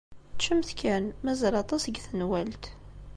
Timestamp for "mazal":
1.23-1.55